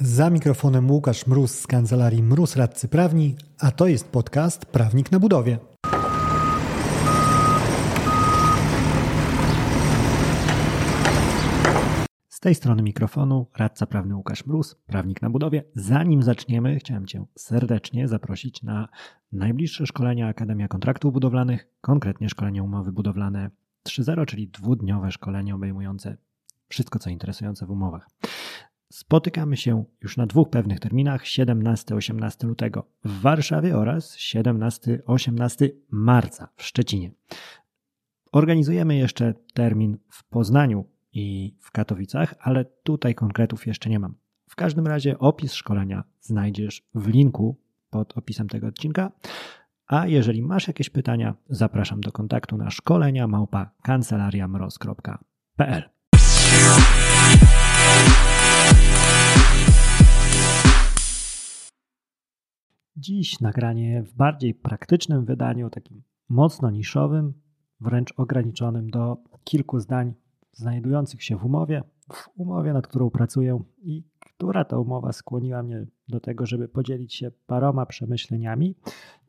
[0.00, 5.20] Za mikrofonem Łukasz Mróz z kancelarii Mróz Radcy Prawni, a to jest podcast Prawnik na
[5.20, 5.58] Budowie.
[12.28, 15.64] Z tej strony mikrofonu radca prawny Łukasz Mróz, prawnik na budowie.
[15.74, 18.88] Zanim zaczniemy, chciałem Cię serdecznie zaprosić na
[19.32, 23.50] najbliższe szkolenia Akademia Kontraktów Budowlanych, konkretnie szkolenie umowy budowlane
[23.88, 26.16] 3.0, czyli dwudniowe szkolenie obejmujące
[26.68, 28.08] wszystko, co interesujące w umowach.
[28.92, 36.62] Spotykamy się już na dwóch pewnych terminach 17-18 lutego w Warszawie oraz 17-18 marca w
[36.62, 37.10] Szczecinie.
[38.32, 44.14] Organizujemy jeszcze termin w Poznaniu i w Katowicach, ale tutaj konkretów jeszcze nie mam.
[44.48, 49.12] W każdym razie opis szkolenia znajdziesz w linku pod opisem tego odcinka.
[49.86, 55.82] A jeżeli masz jakieś pytania, zapraszam do kontaktu na szkolenia małpa kancelariamroz.pl.
[62.98, 67.34] Dziś nagranie w bardziej praktycznym wydaniu, takim mocno niszowym,
[67.80, 70.14] wręcz ograniczonym do kilku zdań
[70.52, 75.86] znajdujących się w umowie, w umowie, nad którą pracuję i która ta umowa skłoniła mnie
[76.08, 78.74] do tego, żeby podzielić się paroma przemyśleniami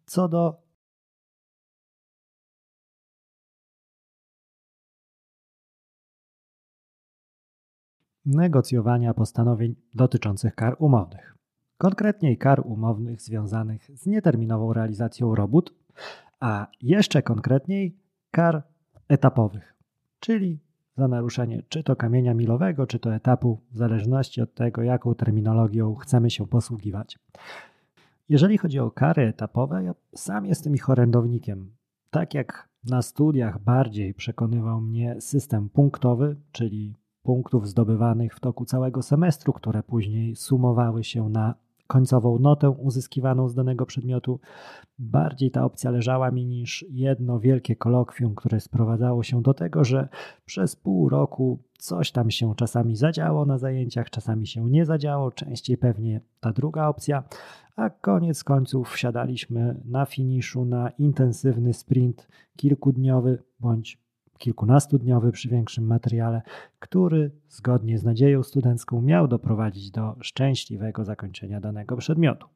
[0.05, 0.61] co do
[8.25, 11.36] negocjowania postanowień dotyczących kar umownych.
[11.77, 15.73] Konkretniej kar umownych związanych z nieterminową realizacją robót,
[16.39, 17.97] a jeszcze konkretniej
[18.31, 18.63] kar
[19.07, 19.75] etapowych,
[20.19, 20.59] czyli
[20.97, 25.95] za naruszenie czy to kamienia milowego, czy to etapu, w zależności od tego, jaką terminologią
[25.95, 27.19] chcemy się posługiwać.
[28.29, 31.71] Jeżeli chodzi o kary etapowe, ja sam jestem ich orędownikiem.
[32.09, 39.01] Tak jak na studiach bardziej przekonywał mnie system punktowy, czyli punktów zdobywanych w toku całego
[39.01, 41.55] semestru, które później sumowały się na
[41.87, 44.39] końcową notę uzyskiwaną z danego przedmiotu.
[44.99, 50.09] Bardziej ta opcja leżała mi niż jedno wielkie kolokwium, które sprowadzało się do tego, że
[50.45, 55.77] przez pół roku coś tam się czasami zadziało na zajęciach, czasami się nie zadziało, częściej
[55.77, 57.23] pewnie ta druga opcja,
[57.75, 64.06] a koniec końców wsiadaliśmy na finiszu na intensywny sprint kilkudniowy bądź
[64.37, 66.41] kilkunastudniowy przy większym materiale,
[66.79, 72.47] który zgodnie z nadzieją studencką miał doprowadzić do szczęśliwego zakończenia danego przedmiotu.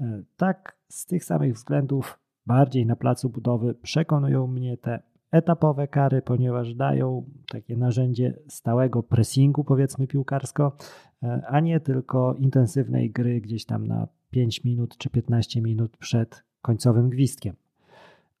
[0.00, 6.22] E, tak, z tych samych względów bardziej na placu budowy przekonują mnie te etapowe kary,
[6.22, 10.76] ponieważ dają takie narzędzie stałego pressingu, powiedzmy piłkarsko,
[11.22, 16.44] e, a nie tylko intensywnej gry gdzieś tam na 5 minut czy 15 minut przed
[16.62, 17.56] końcowym gwizdkiem.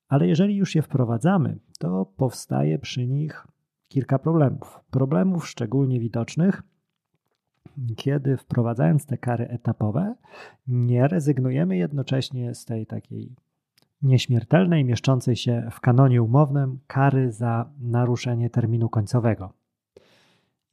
[0.08, 3.46] Ale jeżeli już je wprowadzamy, to powstaje przy nich
[3.88, 4.80] kilka problemów.
[4.90, 6.62] Problemów szczególnie widocznych,
[7.96, 10.14] kiedy wprowadzając te kary etapowe,
[10.66, 13.36] nie rezygnujemy jednocześnie z tej takiej
[14.02, 19.52] nieśmiertelnej, mieszczącej się w kanonie umownym kary za naruszenie terminu końcowego.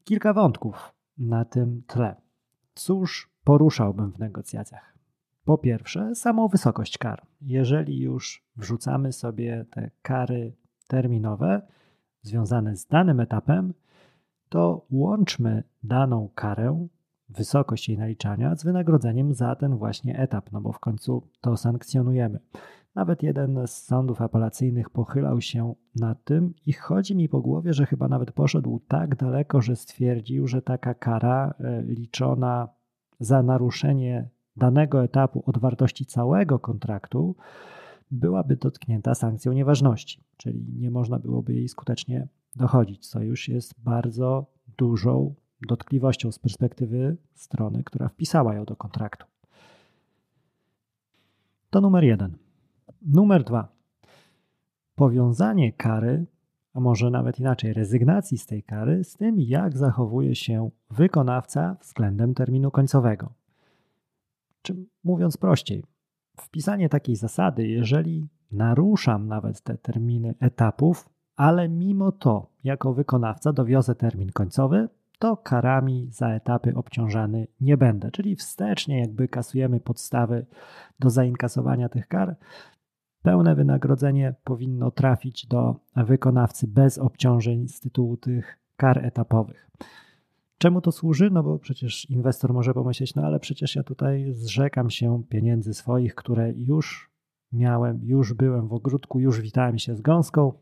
[0.04, 2.16] Kilka wątków na tym tle.
[2.74, 4.95] Cóż poruszałbym w negocjacjach?
[5.46, 7.22] Po pierwsze, samą wysokość kar.
[7.42, 10.54] Jeżeli już wrzucamy sobie te kary
[10.88, 11.62] terminowe
[12.22, 13.74] związane z danym etapem,
[14.50, 16.88] to łączmy daną karę,
[17.30, 22.40] wysokość jej naliczania z wynagrodzeniem za ten właśnie etap, no bo w końcu to sankcjonujemy.
[22.96, 27.86] Nawet jeden z sądów apelacyjnych pochylał się nad tym i chodzi mi po głowie, że
[27.86, 32.70] chyba nawet poszedł tak daleko, że stwierdził, że taka kara e, liczona
[33.20, 37.36] za naruszenie danego etapu od wartości całego kontraktu
[38.12, 44.46] byłaby dotknięta sankcją nieważności, czyli nie można byłoby jej skutecznie dochodzić, co już jest bardzo
[44.78, 45.36] dużą
[45.68, 49.26] dotkliwością z perspektywy strony, która wpisała ją do kontraktu.
[51.70, 52.38] To numer jeden.
[53.02, 53.76] Numer dwa.
[54.96, 56.26] Powiązanie kary,
[56.74, 62.34] a może nawet inaczej, rezygnacji z tej kary, z tym, jak zachowuje się wykonawca względem
[62.34, 63.34] terminu końcowego.
[64.66, 65.84] Czy mówiąc prościej,
[66.40, 73.96] wpisanie takiej zasady, jeżeli naruszam nawet te terminy etapów, ale mimo to jako wykonawca dowiozę
[73.96, 74.90] termin końcowy,
[75.20, 78.12] to karami za etapy obciążany nie będę.
[78.12, 80.46] Czyli wstecznie jakby kasujemy podstawy
[81.00, 82.36] do zainkasowania tych kar.
[83.22, 89.70] Pełne wynagrodzenie powinno trafić do wykonawcy bez obciążeń z tytułu tych kar etapowych.
[90.66, 91.30] Czemu to służy?
[91.32, 96.16] No bo przecież inwestor może pomyśleć, no ale przecież ja tutaj zrzekam się pieniędzy swoich,
[96.16, 97.12] które już
[97.52, 100.54] miałem, już byłem w ogródku, już witałem się z gąską,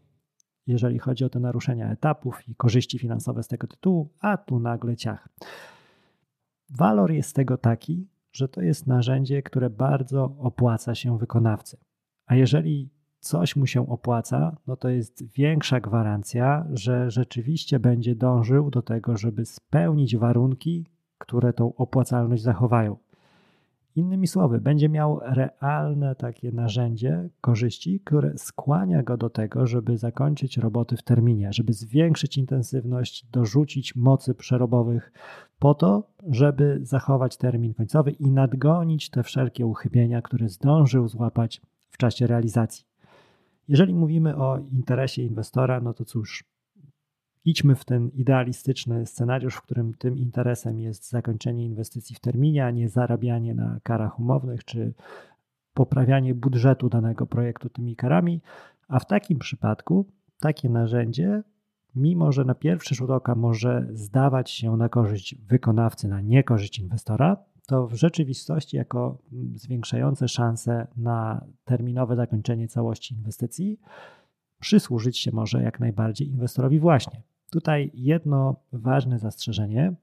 [0.68, 4.96] jeżeli chodzi o te naruszenia etapów i korzyści finansowe z tego tytułu, a tu nagle
[4.96, 5.30] ciach.
[6.70, 11.78] Walor jest tego taki, że to jest narzędzie, które bardzo opłaca się wykonawcy.
[12.26, 12.90] A jeżeli
[13.24, 19.18] coś mu się opłaca, no to jest większa gwarancja, że rzeczywiście będzie dążył do tego,
[19.18, 20.86] żeby spełnić warunki,
[21.18, 22.98] które tą opłacalność zachowają.
[23.96, 30.58] Innymi słowy, będzie miał realne takie narzędzie korzyści, które skłania go do tego, żeby zakończyć
[30.58, 35.12] roboty w terminie, żeby zwiększyć intensywność, dorzucić mocy przerobowych,
[35.60, 41.98] po to, żeby zachować termin końcowy i nadgonić te wszelkie uchybienia, które zdążył złapać w
[41.98, 42.93] czasie realizacji.
[43.68, 46.44] Jeżeli mówimy o interesie inwestora, no to cóż,
[47.46, 52.72] idźmy w ten idealistyczny scenariusz, w którym tym interesem jest zakończenie inwestycji w terminie, a
[52.72, 54.94] nie zarabianie na karach umownych czy
[55.74, 58.42] poprawianie budżetu danego projektu tymi karami.
[58.88, 60.06] A w takim przypadku
[60.40, 61.44] takie narzędzie,
[61.96, 67.38] mimo że na pierwszy rzut oka może zdawać się na korzyść wykonawcy, na niekorzyść inwestora,
[67.68, 69.18] to w rzeczywistości jako
[69.56, 73.80] zwiększające szanse na terminowe zakończenie całości inwestycji
[74.60, 77.22] przysłużyć się może jak najbardziej inwestorowi właśnie.
[77.52, 79.94] Tutaj jedno ważne zastrzeżenie.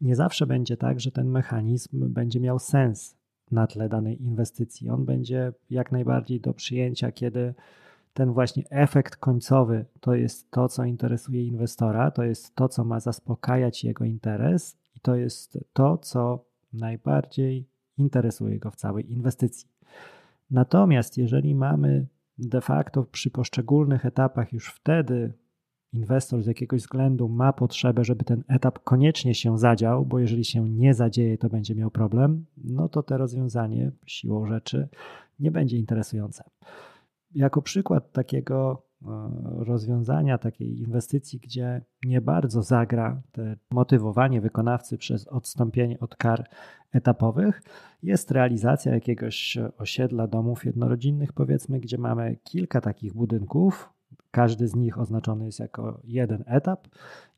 [0.00, 3.16] Nie zawsze będzie tak, że ten mechanizm będzie miał sens
[3.50, 4.90] na tle danej inwestycji.
[4.90, 7.54] On będzie jak najbardziej do przyjęcia, kiedy
[8.14, 13.00] ten właśnie efekt końcowy to jest to, co interesuje inwestora, to jest to, co ma
[13.00, 17.68] zaspokajać jego interes i to jest to, co najbardziej
[17.98, 19.68] interesuje go w całej inwestycji.
[20.50, 22.06] Natomiast jeżeli mamy
[22.38, 25.32] de facto przy poszczególnych etapach już wtedy
[25.92, 30.70] inwestor z jakiegoś względu ma potrzebę, żeby ten etap koniecznie się zadział, bo jeżeli się
[30.70, 34.88] nie zadzieje, to będzie miał problem, no to to rozwiązanie siłą rzeczy
[35.40, 36.44] nie będzie interesujące.
[37.34, 38.82] Jako przykład takiego
[39.58, 46.48] rozwiązania, takiej inwestycji, gdzie nie bardzo zagra te motywowanie wykonawcy przez odstąpienie od kar
[46.92, 47.62] etapowych,
[48.02, 53.92] jest realizacja jakiegoś osiedla domów jednorodzinnych, powiedzmy, gdzie mamy kilka takich budynków,
[54.30, 56.88] każdy z nich oznaczony jest jako jeden etap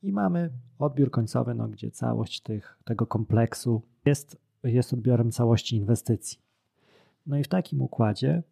[0.02, 6.38] i mamy odbiór końcowy, no, gdzie całość tych, tego kompleksu jest, jest odbiorem całości inwestycji.
[7.26, 8.42] No i w takim układzie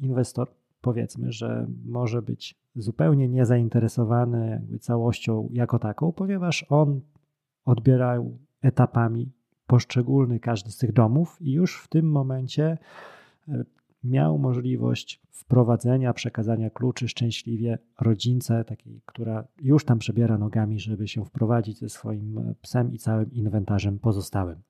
[0.00, 0.48] inwestor
[0.80, 7.00] powiedzmy, że może być zupełnie niezainteresowany jakby całością jako taką, ponieważ on
[7.64, 9.32] odbierał etapami
[9.66, 12.78] poszczególny każdy z tych domów i już w tym momencie
[13.48, 13.64] e,
[14.04, 21.24] miał możliwość wprowadzenia, przekazania kluczy szczęśliwie rodzince, takiej, która już tam przebiera nogami, żeby się
[21.24, 24.62] wprowadzić ze swoim psem i całym inwentarzem pozostałym.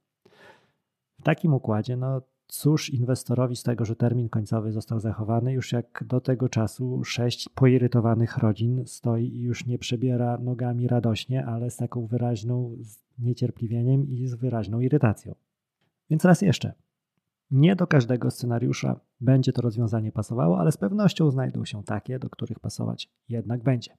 [1.20, 6.04] W takim układzie, no cóż inwestorowi z tego, że termin końcowy został zachowany, już jak
[6.06, 11.76] do tego czasu sześć poirytowanych rodzin stoi i już nie przebiera nogami radośnie, ale z
[11.76, 12.76] taką wyraźną
[13.18, 15.34] niecierpliwieniem i z wyraźną irytacją.
[16.10, 16.72] Więc raz jeszcze,
[17.50, 22.30] nie do każdego scenariusza będzie to rozwiązanie pasowało, ale z pewnością znajdą się takie, do
[22.30, 23.96] których pasować jednak będzie.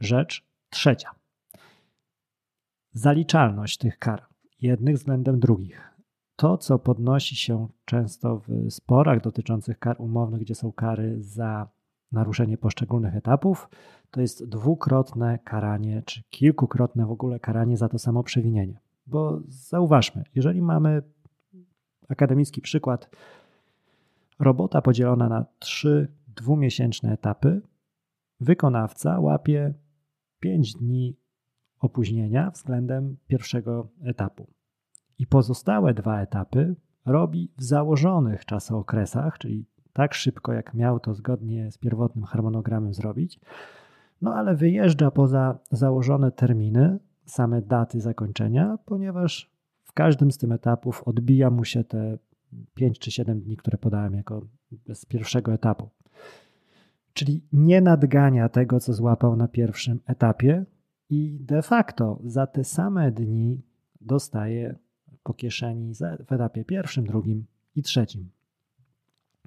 [0.00, 1.10] Rzecz trzecia.
[2.92, 4.26] Zaliczalność tych kar,
[4.60, 5.99] jednych względem drugich.
[6.40, 11.68] To, co podnosi się często w sporach dotyczących kar umownych, gdzie są kary za
[12.12, 13.68] naruszenie poszczególnych etapów,
[14.10, 18.80] to jest dwukrotne karanie, czy kilkukrotne w ogóle karanie za to samo przewinienie.
[19.06, 21.02] Bo zauważmy, jeżeli mamy
[22.08, 23.10] akademicki przykład.
[24.38, 27.62] Robota podzielona na trzy dwumiesięczne etapy.
[28.40, 29.74] Wykonawca łapie
[30.38, 31.16] 5 dni
[31.80, 34.59] opóźnienia względem pierwszego etapu.
[35.20, 41.70] I pozostałe dwa etapy robi w założonych czasookresach, czyli tak szybko, jak miał to zgodnie
[41.70, 43.40] z pierwotnym harmonogramem zrobić,
[44.22, 49.50] no ale wyjeżdża poza założone terminy, same daty zakończenia, ponieważ
[49.84, 52.18] w każdym z tych etapów odbija mu się te
[52.74, 54.46] 5 czy 7 dni, które podałem jako
[54.94, 55.88] z pierwszego etapu.
[57.12, 60.64] Czyli nie nadgania tego, co złapał na pierwszym etapie
[61.10, 63.62] i de facto za te same dni
[64.00, 64.78] dostaje
[65.30, 65.94] po kieszeni
[66.26, 67.44] w etapie pierwszym, drugim
[67.76, 68.30] i trzecim.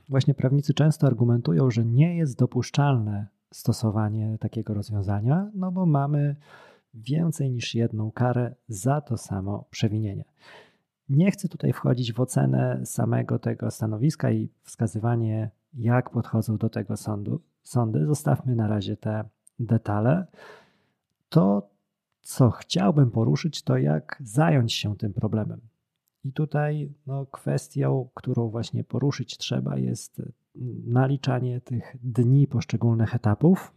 [0.10, 6.36] Właśnie prawnicy często argumentują, że nie jest dopuszczalne stosowanie takiego rozwiązania, no bo mamy
[6.94, 10.26] więcej niż jedną karę za to samo przewinienie.
[11.10, 16.98] Nie chcę tutaj wchodzić w ocenę samego tego stanowiska i wskazywanie, jak podchodzą do tego
[16.98, 18.06] sądu, sądy.
[18.06, 19.24] Zostawmy na razie te
[19.60, 20.28] detale.
[21.30, 21.70] To,
[22.22, 25.73] co chciałbym poruszyć, to jak zająć się tym problemem.
[26.24, 30.22] I tutaj no, kwestią, którą właśnie poruszyć trzeba, jest
[30.86, 33.74] naliczanie tych dni poszczególnych etapów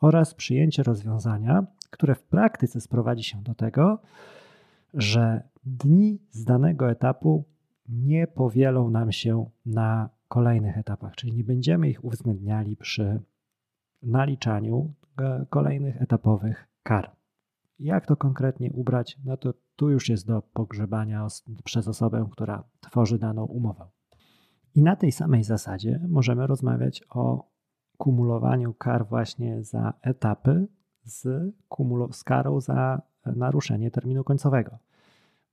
[0.00, 3.98] oraz przyjęcie rozwiązania, które w praktyce sprowadzi się do tego,
[4.94, 7.44] że dni z danego etapu
[7.88, 13.20] nie powielą nam się na kolejnych etapach, czyli nie będziemy ich uwzględniali przy
[14.02, 17.10] naliczaniu e, kolejnych etapowych kar.
[17.78, 19.18] Jak to konkretnie ubrać?
[19.24, 21.26] No to tu już jest do pogrzebania
[21.64, 23.88] przez osobę, która tworzy daną umowę.
[24.74, 27.50] I na tej samej zasadzie możemy rozmawiać o
[27.96, 30.68] kumulowaniu kar właśnie za etapy
[31.04, 31.52] z,
[32.10, 34.78] z karą za naruszenie terminu końcowego.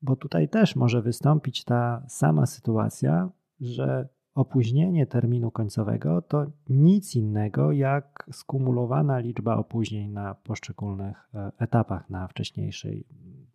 [0.01, 7.71] Bo tutaj też może wystąpić ta sama sytuacja, że opóźnienie terminu końcowego to nic innego
[7.71, 13.05] jak skumulowana liczba opóźnień na poszczególnych e, etapach na wcześniejszej,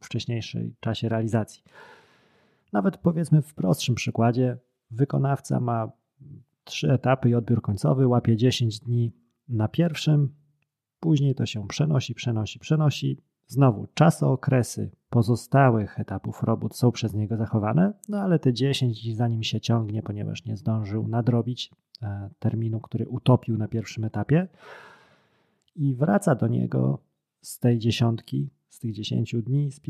[0.00, 1.62] wcześniejszej czasie realizacji.
[2.72, 4.58] Nawet powiedzmy w prostszym przykładzie,
[4.90, 5.92] wykonawca ma
[6.64, 9.12] trzy etapy i odbiór końcowy, łapie 10 dni
[9.48, 10.34] na pierwszym,
[11.00, 13.22] później to się przenosi, przenosi, przenosi.
[13.46, 19.60] Znowu czasookresy pozostałych etapów robót są przez niego zachowane, no ale te 10 zanim się
[19.60, 21.70] ciągnie, ponieważ nie zdążył nadrobić
[22.02, 24.48] e, terminu, który utopił na pierwszym etapie
[25.76, 26.98] i wraca do niego
[27.40, 29.80] z tej dziesiątki, z tych 10 dni, z,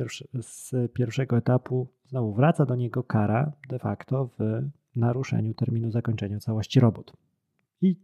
[0.40, 4.62] z pierwszego etapu, znowu wraca do niego kara de facto w
[4.96, 7.12] naruszeniu terminu zakończenia całości robót.
[7.80, 7.96] I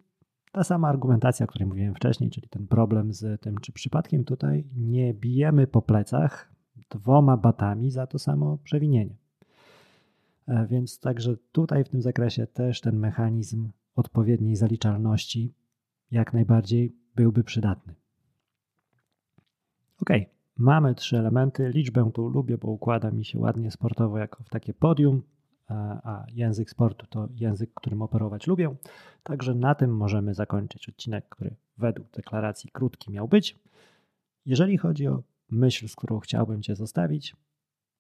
[0.53, 4.65] ta sama argumentacja, o której mówiłem wcześniej, czyli ten problem z tym, czy przypadkiem tutaj
[4.77, 6.53] nie bijemy po plecach
[6.91, 9.17] dwoma batami za to samo przewinienie.
[10.47, 15.55] E, więc także tutaj w tym zakresie też ten mechanizm odpowiedniej zaliczalności
[16.11, 17.95] jak najbardziej byłby przydatny.
[20.01, 20.11] Ok,
[20.57, 21.69] mamy trzy elementy.
[21.69, 25.23] Liczbę tu lubię, bo układa mi się ładnie sportowo jako w takie podium
[25.69, 28.75] a język sportu to język, którym operować lubię.
[29.23, 33.59] Także na tym możemy zakończyć odcinek, który według deklaracji krótki miał być.
[34.47, 37.37] Jeżeli chodzi o myśl, z którą chciałbym Cię zostawić,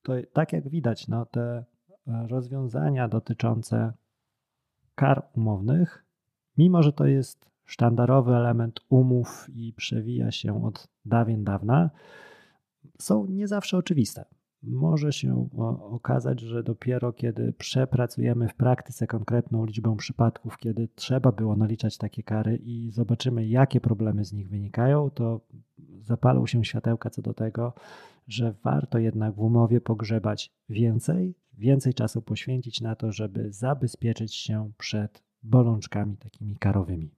[0.02, 1.64] to tak jak widać, no, te
[2.06, 3.92] rozwiązania dotyczące
[4.94, 6.04] kar umownych,
[6.58, 11.90] mimo że to jest sztandarowy element umów i przewija się od dawien dawna,
[12.98, 14.24] są nie zawsze oczywiste
[14.62, 15.48] może się
[15.90, 22.22] okazać, że dopiero kiedy przepracujemy w praktyce konkretną liczbę przypadków, kiedy trzeba było naliczać takie
[22.22, 25.40] kary i zobaczymy, jakie problemy z nich wynikają, to
[26.00, 27.72] zapalą się światełka co do tego,
[28.28, 34.70] że warto jednak w umowie pogrzebać więcej, więcej czasu poświęcić na to, żeby zabezpieczyć się
[34.78, 37.10] przed bolączkami takimi karowymi.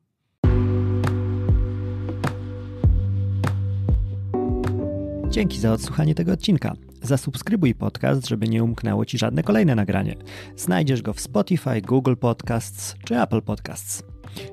[5.28, 6.72] Dzięki za odsłuchanie tego odcinka.
[7.04, 10.16] Zasubskrybuj podcast, żeby nie umknęło Ci żadne kolejne nagranie.
[10.56, 14.02] Znajdziesz go w Spotify, Google Podcasts czy Apple Podcasts.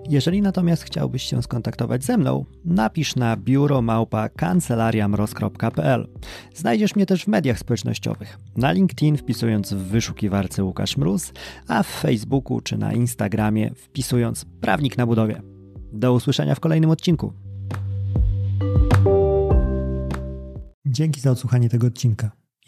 [0.10, 6.08] Jeżeli natomiast chciałbyś się skontaktować ze mną, napisz na biuromałpa kancelariamroz.pl.
[6.54, 8.38] Znajdziesz mnie też w mediach społecznościowych.
[8.58, 11.34] Na LinkedIn wpisując w wyszukiwarce Łukasz Mróz,
[11.68, 15.42] a w Facebooku czy na Instagramie wpisując Prawnik na budowie.
[15.94, 17.34] Do usłyszenia w kolejnym odcinku.
[20.86, 22.41] Dzięki za odsłuchanie tego odcinka.